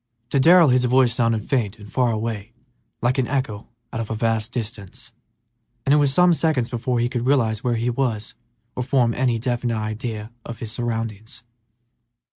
[0.31, 2.53] To Darrell his voice sounded faint and far away,
[3.03, 5.11] like an echo out of a vast distance,
[5.85, 8.33] and it was some seconds before he could realize where he was
[8.75, 11.43] or form any definite idea of his surroundings.